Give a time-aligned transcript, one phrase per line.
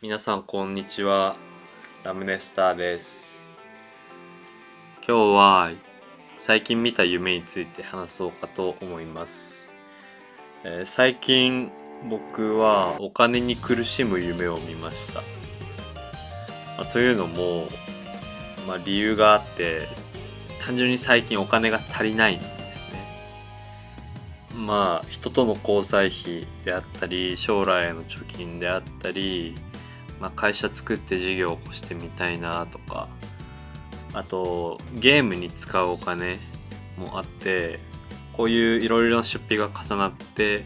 [0.00, 1.34] 皆さんこんにちは。
[2.04, 3.44] ラムネスターです。
[5.04, 5.70] 今日は
[6.38, 9.72] 最近見た夢について話そうかと思います、
[10.62, 11.72] えー最近
[12.08, 15.14] 僕はお金に苦しむ夢を見ました、
[16.76, 17.64] まあというのも、
[18.68, 19.80] まあ、理由があって
[20.64, 22.92] 単純に最近お金が足りないんです
[24.54, 24.64] ね。
[24.64, 29.56] まあ人との交際費であったり将来への貯金であったり、
[30.20, 33.08] まあ、会社作って事業を起こしてみたいなとか
[34.12, 36.38] あとゲームに使うお金
[36.96, 37.78] もあって
[38.32, 40.64] こういういろいろな出費が重なって、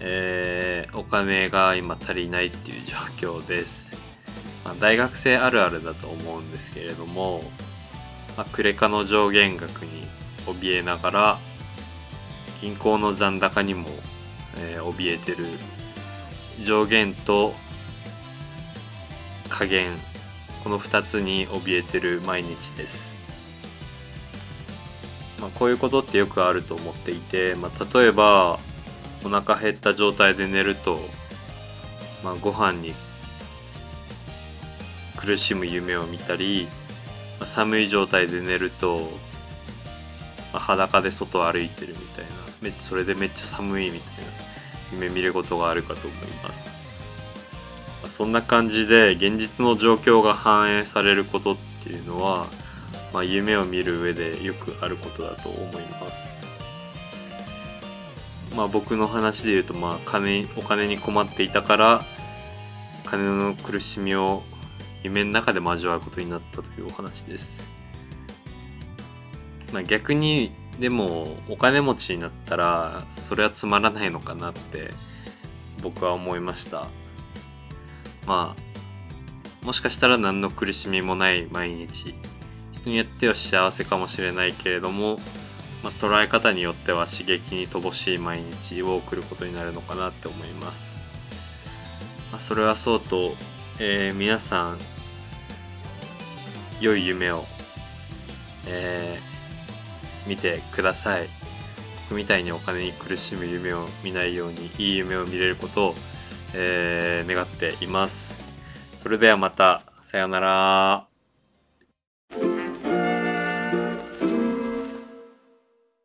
[0.00, 2.96] えーお金が今足りないっていう状
[3.40, 3.96] 況です、
[4.64, 7.42] まあ、大学生あるあるだと思うんですけれども、
[8.36, 10.06] まあ、クレカの上限額に
[10.46, 11.38] 怯えながら
[12.60, 13.88] 銀行の残高にも、
[14.58, 15.46] えー怯えてる
[16.64, 17.54] 上限と
[19.60, 19.98] 下限
[20.64, 23.18] この2つに怯えてる毎日です、
[25.38, 28.58] まあ、こういうことってよくあると思っていて、まあ、例えば
[29.22, 30.98] お腹減った状態で寝ると、
[32.24, 32.94] まあ、ご飯に
[35.18, 36.66] 苦しむ夢を見たり、
[37.38, 39.00] まあ寒い状態で寝ると、
[40.54, 42.30] まあ裸で外を歩いてるみたいな
[42.62, 44.30] めそれでめっちゃ寒いみたいな
[44.92, 46.80] 夢見ることがあるかと思います、
[48.08, 52.46] そんな感じで現実の状況が反映されることっていうのは、
[53.12, 56.42] まあ、夢を見る上でよくあることだと思います
[58.56, 62.00] まあ僕の話で言うとまあ金お金に困っていたから
[63.04, 64.42] 金の苦しみを
[65.02, 67.66] 夢の中で交わることになったというお話です。
[69.72, 74.90] まあ、逆にでもお金持ちになったらそれはつまらないのかなって
[75.82, 76.88] 僕は思いました。
[78.30, 82.14] まあもしかしたら何の苦しみもない毎日
[82.82, 85.16] 人によっては幸せかもしれないけれども、
[85.82, 91.04] まあ、捉え方によっては刺激に乏しい毎日を送ることになるのかなって思います。
[92.30, 93.34] まあ、それはそうと、
[93.80, 94.78] えー皆さん
[96.80, 97.44] 良い夢を、
[98.68, 99.30] えー
[100.28, 101.28] 見てください
[102.08, 105.94] 僕みたいにお金に苦しむ夢を見ないようにいい夢を見れることを、
[106.54, 108.38] えー願っています。
[108.96, 111.09] それではまたさようなら。